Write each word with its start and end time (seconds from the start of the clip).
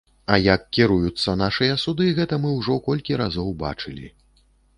А 0.35 0.37
як 0.43 0.61
кіруюцца 0.77 1.35
нашыя 1.41 1.75
суды, 1.83 2.07
гэта 2.21 2.41
мы 2.47 2.55
ўжо 2.57 2.79
колькі 2.89 3.21
разоў 3.23 3.53
бачылі. 3.63 4.13